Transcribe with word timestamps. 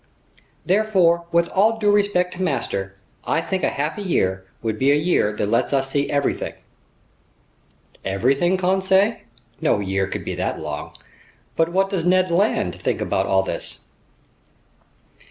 "Therefore, 0.65 1.25
with 1.31 1.47
all 1.49 1.77
due 1.77 1.91
respect 1.91 2.33
to 2.33 2.41
master, 2.41 2.95
I 3.23 3.39
think 3.39 3.61
a 3.63 3.69
'happy 3.69 4.01
year' 4.01 4.47
would 4.63 4.79
be 4.79 4.91
a 4.91 4.95
year 4.95 5.31
that 5.33 5.45
lets 5.45 5.73
us 5.73 5.91
see 5.91 6.09
everything—" 6.09 6.55
"Everything, 8.03 8.57
Conseil? 8.57 9.17
No 9.61 9.77
year 9.79 10.07
could 10.07 10.25
be 10.25 10.33
that 10.33 10.59
long. 10.59 10.95
But 11.55 11.69
what 11.69 11.91
does 11.91 12.03
Ned 12.03 12.31
Land 12.31 12.81
think 12.81 12.99
about 12.99 13.27
all 13.27 13.43
this?" 13.43 13.81